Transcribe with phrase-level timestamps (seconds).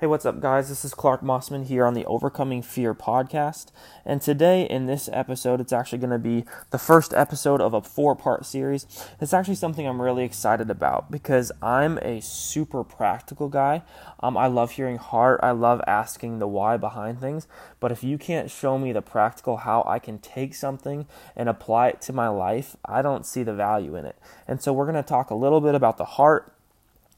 [0.00, 0.68] Hey, what's up, guys?
[0.68, 3.68] This is Clark Mossman here on the Overcoming Fear podcast.
[4.04, 7.80] And today, in this episode, it's actually going to be the first episode of a
[7.80, 8.88] four part series.
[9.20, 13.82] It's actually something I'm really excited about because I'm a super practical guy.
[14.18, 17.46] Um, I love hearing heart, I love asking the why behind things.
[17.78, 21.06] But if you can't show me the practical how I can take something
[21.36, 24.18] and apply it to my life, I don't see the value in it.
[24.48, 26.52] And so, we're going to talk a little bit about the heart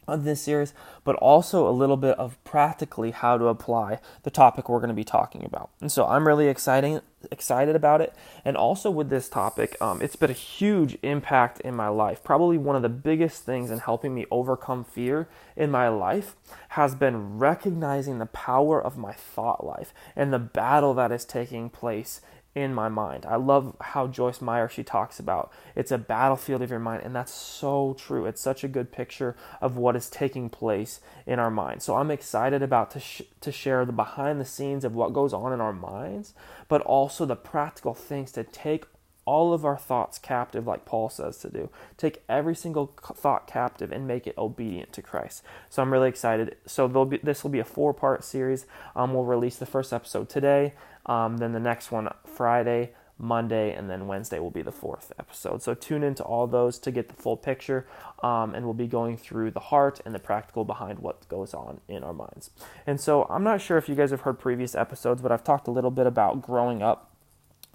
[0.07, 0.73] of this series,
[1.05, 4.95] but also a little bit of practically how to apply the topic we're going to
[4.95, 5.71] be talking about.
[5.81, 8.15] And so I'm really exciting, excited about it.
[8.45, 12.23] And also with this topic, um, it's been a huge impact in my life.
[12.23, 16.37] Probably one of the biggest things in helping me overcome fear in my life
[16.71, 21.71] has been recognizing the power of my thought life and the battle that is taking
[21.71, 22.21] place
[22.57, 23.27] in my mind.
[23.27, 27.15] I love how Joyce Meyer she talks about it's a battlefield of your mind and
[27.15, 28.25] that's so true.
[28.25, 31.83] It's such a good picture of what is taking place in our mind.
[31.83, 35.35] So I'm excited about to sh- to share the behind the scenes of what goes
[35.35, 36.33] on in our minds,
[36.67, 38.87] but also the practical things to take
[39.27, 41.69] all of our thoughts captive, like Paul says to do.
[41.97, 45.43] Take every single thought captive and make it obedient to Christ.
[45.69, 46.57] So I'm really excited.
[46.65, 48.67] So be, this will be a four part series.
[48.95, 50.75] Um, we'll release the first episode today,
[51.05, 55.63] um, then the next one Friday, Monday, and then Wednesday will be the fourth episode.
[55.63, 57.87] So tune into all those to get the full picture,
[58.23, 61.81] um, and we'll be going through the heart and the practical behind what goes on
[61.89, 62.51] in our minds.
[62.87, 65.67] And so I'm not sure if you guys have heard previous episodes, but I've talked
[65.67, 67.11] a little bit about growing up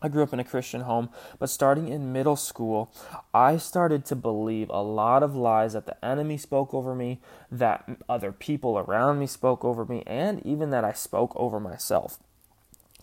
[0.01, 2.91] I grew up in a Christian home, but starting in middle school,
[3.33, 7.19] I started to believe a lot of lies that the enemy spoke over me,
[7.51, 12.19] that other people around me spoke over me, and even that I spoke over myself.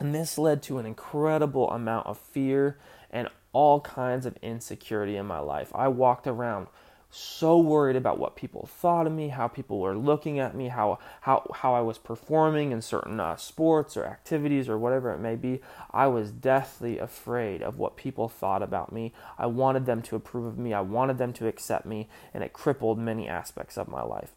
[0.00, 2.78] And this led to an incredible amount of fear
[3.10, 5.72] and all kinds of insecurity in my life.
[5.74, 6.68] I walked around
[7.10, 10.98] so worried about what people thought of me, how people were looking at me, how
[11.22, 15.34] how how I was performing in certain uh, sports or activities or whatever it may
[15.34, 15.60] be.
[15.90, 19.14] I was deathly afraid of what people thought about me.
[19.38, 20.74] I wanted them to approve of me.
[20.74, 24.32] I wanted them to accept me, and it crippled many aspects of my life.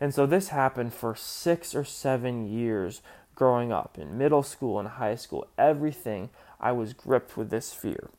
[0.00, 3.00] And so this happened for 6 or 7 years
[3.34, 5.46] growing up in middle school and high school.
[5.56, 6.30] Everything
[6.60, 8.10] I was gripped with this fear.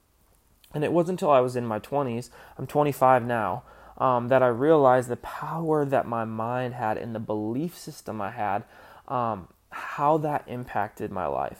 [0.74, 3.64] And it wasn't until I was in my 20s, I'm 25 now,
[3.98, 8.32] um, that I realized the power that my mind had and the belief system I
[8.32, 8.64] had,
[9.08, 11.60] um, how that impacted my life.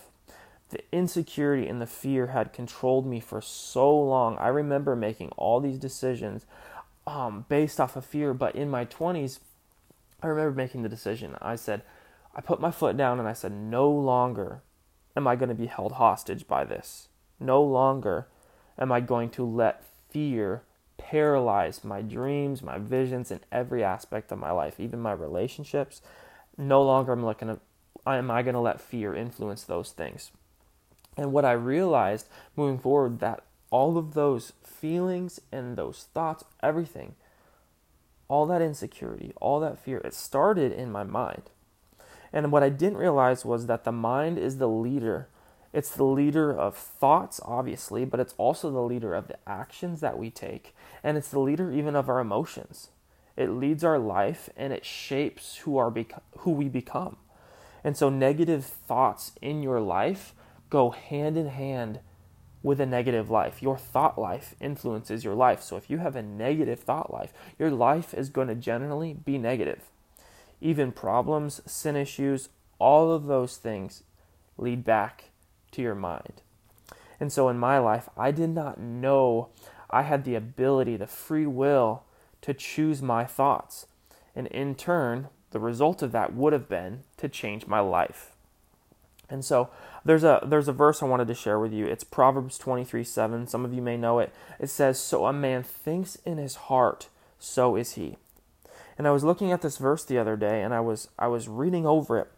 [0.70, 4.38] The insecurity and the fear had controlled me for so long.
[4.38, 6.46] I remember making all these decisions
[7.08, 9.40] um, based off of fear, but in my 20s,
[10.22, 11.36] I remember making the decision.
[11.42, 11.84] I said,
[12.36, 14.62] I put my foot down and I said, no longer
[15.16, 17.08] am I going to be held hostage by this.
[17.40, 18.28] No longer
[18.78, 20.64] am I going to let fear
[21.10, 26.02] paralyzed my dreams, my visions, in every aspect of my life, even my relationships.
[26.58, 27.60] No longer am looking at,
[28.06, 30.32] am I going to let fear influence those things.
[31.16, 37.16] And what I realized moving forward that all of those feelings and those thoughts, everything,
[38.28, 41.44] all that insecurity, all that fear, it started in my mind.
[42.34, 45.30] And what I didn't realize was that the mind is the leader
[45.74, 50.18] it's the leader of thoughts, obviously, but it's also the leader of the actions that
[50.18, 50.76] we take.
[51.04, 52.90] And it's the leader even of our emotions.
[53.36, 57.18] It leads our life and it shapes who, our bec- who we become.
[57.84, 60.34] And so, negative thoughts in your life
[60.70, 62.00] go hand in hand
[62.64, 63.62] with a negative life.
[63.62, 65.62] Your thought life influences your life.
[65.62, 69.38] So, if you have a negative thought life, your life is going to generally be
[69.38, 69.84] negative.
[70.60, 72.50] Even problems, sin issues,
[72.80, 74.04] all of those things
[74.58, 75.26] lead back
[75.78, 76.42] to your mind.
[77.20, 79.50] And so in my life, I did not know
[79.90, 82.04] I had the ability, the free will
[82.42, 83.86] to choose my thoughts.
[84.36, 88.32] And in turn, the result of that would have been to change my life.
[89.30, 89.70] And so
[90.06, 91.86] there's a there's a verse I wanted to share with you.
[91.86, 93.48] It's Proverbs 23 7.
[93.48, 94.34] Some of you may know it.
[94.60, 97.08] It says, So a man thinks in his heart,
[97.40, 98.18] so is he.
[98.98, 101.48] And I was looking at this verse the other day and I was I was
[101.48, 102.32] reading over it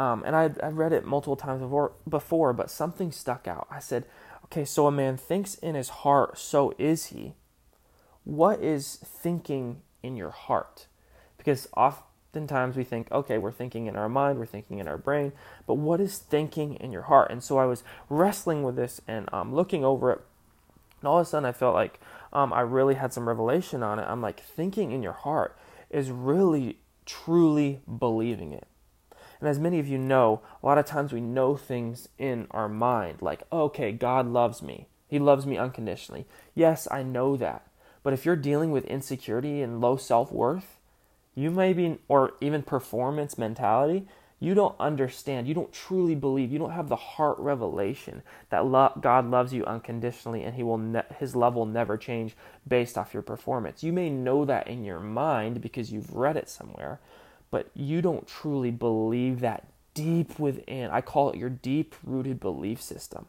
[0.00, 3.66] um, and I I read it multiple times before, before, but something stuck out.
[3.70, 4.06] I said,
[4.46, 7.34] okay, so a man thinks in his heart, so is he.
[8.24, 10.86] What is thinking in your heart?
[11.36, 15.32] Because oftentimes we think, okay, we're thinking in our mind, we're thinking in our brain,
[15.66, 17.30] but what is thinking in your heart?
[17.30, 20.20] And so I was wrestling with this and um, looking over it,
[21.00, 22.00] and all of a sudden I felt like
[22.32, 24.06] um, I really had some revelation on it.
[24.08, 25.58] I'm like, thinking in your heart
[25.90, 28.66] is really, truly believing it.
[29.40, 32.68] And as many of you know, a lot of times we know things in our
[32.68, 34.86] mind, like, okay, God loves me.
[35.08, 36.26] He loves me unconditionally.
[36.54, 37.66] Yes, I know that.
[38.02, 40.78] But if you're dealing with insecurity and low self worth,
[41.34, 44.06] you may be, or even performance mentality,
[44.42, 48.98] you don't understand, you don't truly believe, you don't have the heart revelation that lo-
[48.98, 52.34] God loves you unconditionally and he will ne- his love will never change
[52.66, 53.82] based off your performance.
[53.82, 57.00] You may know that in your mind because you've read it somewhere,
[57.50, 60.90] but you don't truly believe that deep within.
[60.90, 63.26] I call it your deep rooted belief system.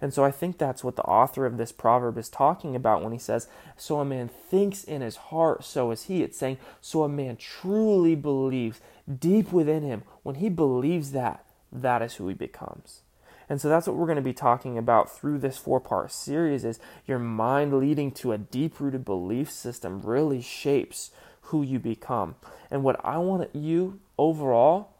[0.00, 3.12] And so I think that's what the author of this proverb is talking about when
[3.12, 6.22] he says, So a man thinks in his heart, so is he.
[6.22, 8.80] It's saying, So a man truly believes
[9.18, 10.02] deep within him.
[10.24, 13.02] When he believes that, that is who he becomes.
[13.48, 16.80] And so that's what we're going to be talking about through this four-part series is
[17.06, 21.10] your mind leading to a deep-rooted belief system really shapes
[21.42, 22.36] who you become.
[22.70, 24.90] And what I want you overall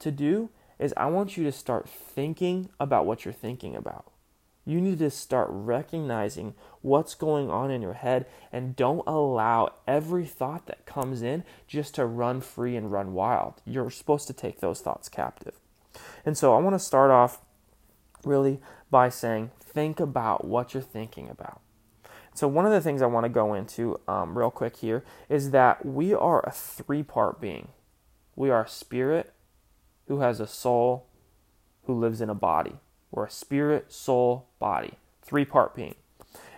[0.00, 4.10] to do is I want you to start thinking about what you're thinking about.
[4.66, 10.24] You need to start recognizing what's going on in your head and don't allow every
[10.24, 13.60] thought that comes in just to run free and run wild.
[13.66, 15.60] You're supposed to take those thoughts captive.
[16.24, 17.42] And so I want to start off
[18.24, 18.60] really
[18.90, 21.60] by saying, think about what you're thinking about.
[22.34, 25.52] So, one of the things I want to go into um, real quick here is
[25.52, 27.68] that we are a three part being.
[28.34, 29.32] We are a spirit
[30.08, 31.06] who has a soul
[31.84, 32.76] who lives in a body.
[33.10, 35.94] We're a spirit, soul, body, three part being.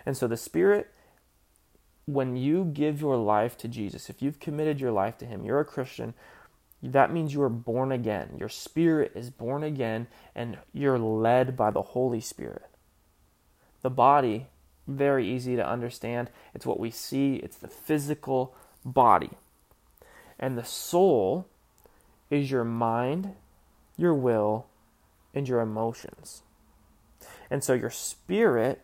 [0.05, 0.91] And so the spirit,
[2.05, 5.59] when you give your life to Jesus, if you've committed your life to Him, you're
[5.59, 6.15] a Christian,
[6.81, 8.35] that means you are born again.
[8.39, 12.65] Your spirit is born again and you're led by the Holy Spirit.
[13.81, 14.47] The body,
[14.87, 16.29] very easy to understand.
[16.53, 18.55] It's what we see, it's the physical
[18.85, 19.31] body.
[20.39, 21.47] And the soul
[22.29, 23.33] is your mind,
[23.97, 24.67] your will,
[25.33, 26.43] and your emotions.
[27.49, 28.81] And so your spirit,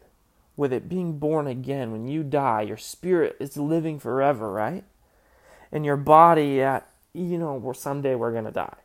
[0.56, 4.84] with it being born again, when you die, your spirit is living forever, right?
[5.72, 8.78] And your body, at you know, someday we're gonna die.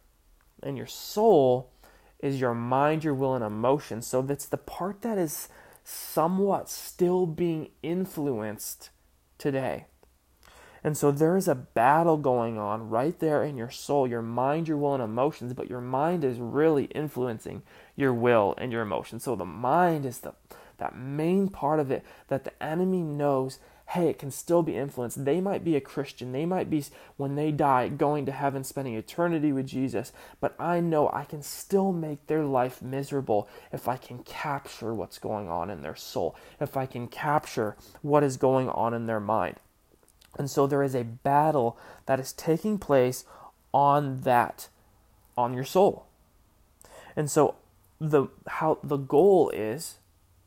[0.62, 1.70] And your soul
[2.20, 4.06] is your mind, your will, and emotions.
[4.06, 5.48] So that's the part that is
[5.88, 8.90] somewhat still being influenced
[9.38, 9.86] today.
[10.84, 14.68] And so there is a battle going on right there in your soul, your mind,
[14.68, 17.62] your will, and emotions, but your mind is really influencing
[17.96, 19.24] your will and your emotions.
[19.24, 20.34] So the mind is the
[20.76, 23.58] that main part of it that the enemy knows
[23.88, 25.24] hey, it can still be influenced.
[25.24, 26.32] They might be a Christian.
[26.32, 26.84] They might be,
[27.16, 30.12] when they die, going to heaven, spending eternity with Jesus.
[30.40, 35.18] But I know I can still make their life miserable if I can capture what's
[35.18, 39.20] going on in their soul, if I can capture what is going on in their
[39.20, 39.56] mind.
[40.36, 43.24] And so there is a battle that is taking place
[43.72, 44.68] on that,
[45.34, 46.04] on your soul.
[47.16, 47.54] And so
[47.98, 49.96] the how the goal is,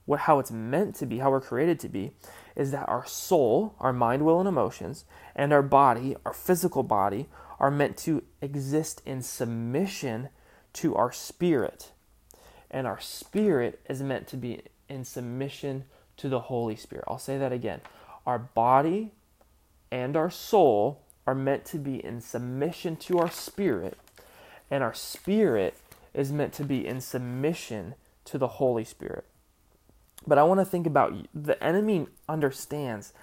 [0.06, 2.12] what how it's meant to be, how we're created to be,
[2.56, 5.06] is that our soul, our mind, will, and emotions,
[5.36, 7.28] and our body, our physical body,
[7.60, 10.30] are meant to exist in submission
[10.74, 11.92] to our spirit.
[12.70, 15.86] And our spirit is meant to be in submission
[16.18, 17.06] to the Holy Spirit.
[17.08, 17.82] I'll say that again.
[18.26, 19.12] Our body,
[19.92, 23.98] and our soul are meant to be in submission to our spirit,
[24.70, 25.78] and our spirit
[26.14, 27.96] is meant to be in submission
[28.26, 29.26] to the Holy Spirit.
[30.26, 33.14] But I want to think about the enemy understands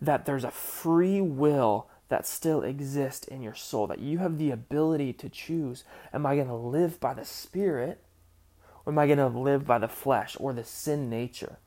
[0.00, 4.50] that there's a free will that still exists in your soul, that you have the
[4.50, 8.02] ability to choose am I going to live by the Spirit
[8.84, 11.58] or am I going to live by the flesh or the sin nature?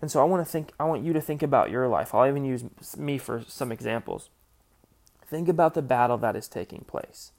[0.00, 2.14] And so I want to think I want you to think about your life.
[2.14, 2.64] I'll even use
[2.96, 4.28] me for some examples.
[5.26, 7.32] Think about the battle that is taking place.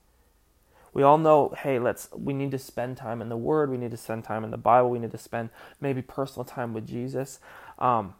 [0.93, 3.69] We all know, hey, let's we need to spend time in the Word.
[3.69, 4.89] We need to spend time in the Bible.
[4.89, 7.39] We need to spend maybe personal time with Jesus
[7.77, 8.15] um,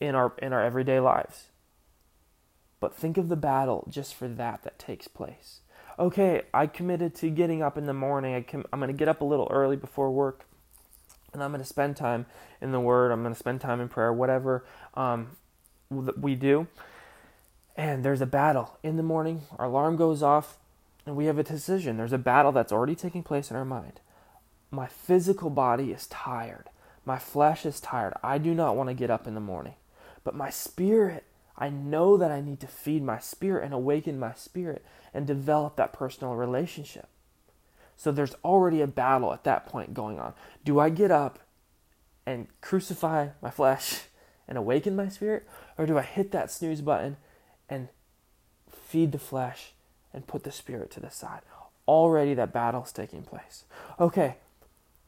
[0.00, 1.46] in our in our everyday lives.
[2.80, 5.60] But think of the battle just for that that takes place.
[5.98, 8.34] Okay, I committed to getting up in the morning.
[8.34, 10.44] I com- I'm going to get up a little early before work
[11.36, 12.26] and I'm going to spend time
[12.60, 13.12] in the Word.
[13.12, 15.36] I'm going to spend time in prayer, whatever um,
[15.90, 16.66] we do.
[17.76, 19.42] And there's a battle in the morning.
[19.58, 20.56] Our alarm goes off,
[21.06, 21.96] and we have a decision.
[21.96, 24.00] There's a battle that's already taking place in our mind.
[24.70, 26.68] My physical body is tired.
[27.04, 28.14] My flesh is tired.
[28.22, 29.74] I do not want to get up in the morning.
[30.24, 31.24] But my spirit,
[31.56, 34.84] I know that I need to feed my spirit and awaken my spirit
[35.14, 37.08] and develop that personal relationship.
[37.96, 40.34] So there's already a battle at that point going on.
[40.64, 41.38] Do I get up
[42.26, 44.02] and crucify my flesh
[44.48, 45.46] and awaken my spirit?
[45.78, 47.16] Or do I hit that snooze button
[47.68, 47.88] and
[48.68, 49.72] feed the flesh
[50.16, 51.42] and put the spirit to the side?
[51.86, 53.64] Already that battle's taking place.
[54.00, 54.36] Okay,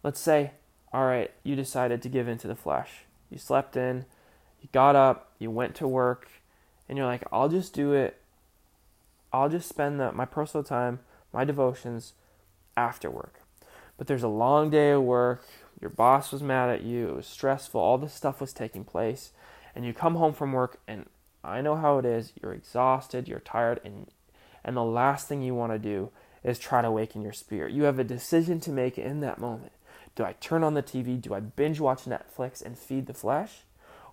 [0.05, 0.53] let's say,
[0.93, 3.05] all right, you decided to give in to the flesh.
[3.29, 4.05] You slept in,
[4.63, 6.29] you got up, you went to work,
[6.89, 8.21] and you're like, I'll just do it.
[9.33, 11.01] I'll just spend the, my personal time,
[11.33, 12.13] my devotions
[12.77, 13.41] after work.
[13.97, 15.45] But there's a long day of work,
[15.81, 19.33] your boss was mad at you, it was stressful, all this stuff was taking place,
[19.75, 21.07] and you come home from work and
[21.45, 24.09] I know how it is, you're exhausted, you're tired and
[24.65, 26.11] and the last thing you want to do
[26.43, 27.73] is try to awaken your spirit.
[27.73, 29.73] You have a decision to make in that moment.
[30.15, 31.21] Do I turn on the TV?
[31.21, 33.61] Do I binge watch Netflix and feed the flesh?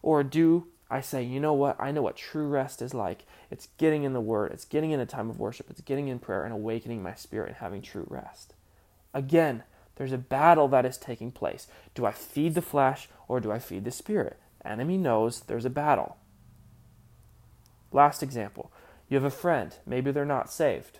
[0.01, 1.75] Or do I say, you know what?
[1.79, 3.25] I know what true rest is like.
[3.49, 6.19] It's getting in the Word, it's getting in a time of worship, it's getting in
[6.19, 8.53] prayer and awakening my spirit and having true rest.
[9.13, 9.63] Again,
[9.95, 11.67] there's a battle that is taking place.
[11.95, 14.37] Do I feed the flesh or do I feed the spirit?
[14.59, 16.17] The enemy knows there's a battle.
[17.91, 18.71] Last example
[19.07, 20.99] you have a friend, maybe they're not saved.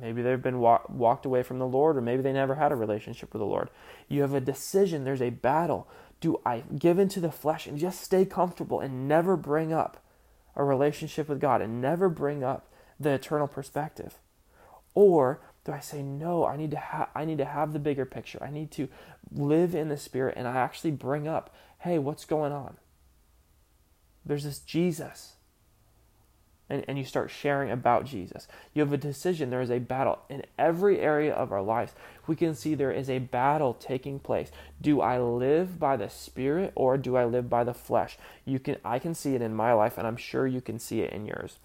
[0.00, 2.76] Maybe they've been wa- walked away from the Lord, or maybe they never had a
[2.76, 3.68] relationship with the Lord.
[4.08, 5.86] You have a decision, there's a battle.
[6.20, 10.02] Do I give into the flesh and just stay comfortable and never bring up
[10.56, 14.18] a relationship with God and never bring up the eternal perspective?
[14.94, 18.04] Or do I say no, I need to ha- I need to have the bigger
[18.04, 18.42] picture.
[18.42, 18.88] I need to
[19.30, 22.78] live in the spirit and I actually bring up, "Hey, what's going on?"
[24.24, 25.36] There's this Jesus
[26.72, 28.48] and, and you start sharing about Jesus.
[28.72, 29.50] You have a decision.
[29.50, 31.92] There is a battle in every area of our lives.
[32.26, 34.50] We can see there is a battle taking place.
[34.80, 38.16] Do I live by the Spirit or do I live by the flesh?
[38.46, 41.02] You can I can see it in my life, and I'm sure you can see
[41.02, 41.58] it in yours.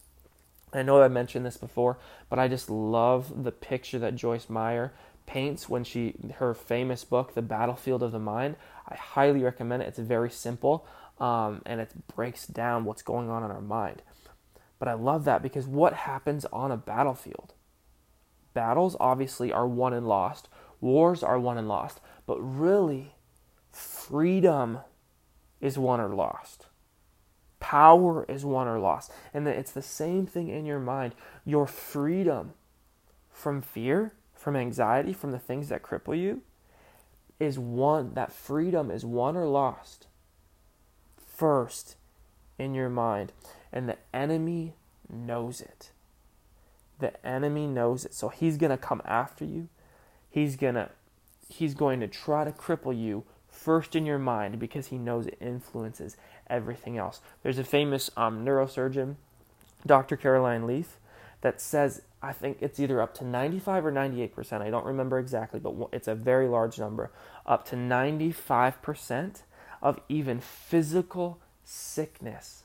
[0.74, 1.98] I know I mentioned this before,
[2.30, 4.92] but I just love the picture that Joyce Meyer
[5.26, 8.58] paints when she her famous book, The Battlefield of the Mind.
[8.90, 9.88] I highly recommend it.
[9.88, 10.86] It's very simple,
[11.20, 14.02] um, and it breaks down what's going on in our mind.
[14.80, 17.54] But I love that because what happens on a battlefield?
[18.54, 20.50] Battles obviously are won and lost,
[20.82, 23.16] wars are won and lost, but really,
[23.72, 24.80] freedom
[25.62, 26.68] is won or lost.
[27.60, 29.12] Power is won or lost.
[29.34, 31.16] And it's the same thing in your mind.
[31.46, 32.54] Your freedom
[33.32, 36.42] from fear, from anxiety, from the things that cripple you
[37.40, 38.14] is won.
[38.14, 40.08] That freedom is won or lost
[41.38, 41.96] first
[42.58, 43.32] in your mind
[43.72, 44.76] and the enemy
[45.10, 45.92] knows it.
[47.00, 48.14] The enemy knows it.
[48.14, 49.70] So he's going to come after you.
[50.30, 50.90] He's going to
[51.50, 55.38] he's going to try to cripple you first in your mind because he knows it
[55.40, 56.18] influences
[56.50, 57.22] everything else.
[57.42, 59.16] There's a famous um, neurosurgeon,
[59.86, 60.18] Dr.
[60.18, 60.98] Caroline Leaf,
[61.42, 64.62] that says I think it's either up to 95 or 98%.
[64.62, 67.12] I don't remember exactly, but it's a very large number.
[67.46, 69.44] Up to 95%
[69.82, 72.64] of even physical sickness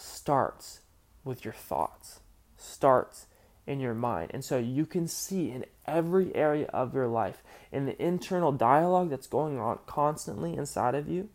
[0.00, 0.80] starts
[1.24, 2.20] with your thoughts,
[2.56, 3.26] starts
[3.66, 4.30] in your mind.
[4.32, 9.10] And so you can see in every area of your life, in the internal dialogue
[9.10, 11.28] that's going on constantly inside of you,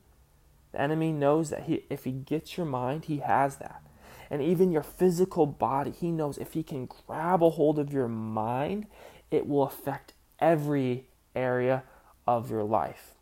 [0.72, 3.82] the enemy knows that he, if he gets your mind, he has that.
[4.30, 8.08] And even your physical body, he knows if he can grab a hold of your
[8.08, 8.88] mind,
[9.30, 11.06] it will affect every
[11.36, 11.84] area
[12.28, 13.14] of your life.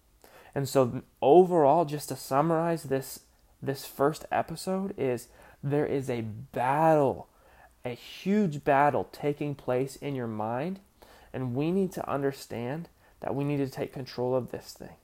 [0.55, 3.19] And so overall, just to summarize this
[3.63, 5.29] this first episode is
[5.63, 7.29] there is a battle,
[7.85, 10.79] a huge battle taking place in your mind,
[11.33, 12.89] and we need to understand
[13.21, 14.95] that we need to take control of this thing.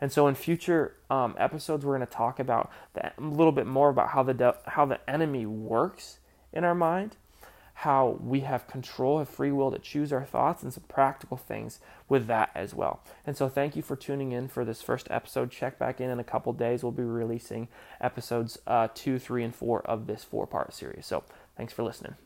[0.00, 3.66] And so, in future um, episodes, we're going to talk about that, a little bit
[3.66, 6.20] more about how the de- how the enemy works
[6.54, 7.16] in our mind,
[7.80, 11.80] how we have control, have free will to choose our thoughts, and some practical things
[12.10, 13.02] with that as well.
[13.26, 15.50] And so, thank you for tuning in for this first episode.
[15.50, 16.82] Check back in in a couple days.
[16.82, 17.68] We'll be releasing
[17.98, 21.06] episodes uh, two, three, and four of this four part series.
[21.06, 21.24] So,
[21.56, 22.16] thanks for listening.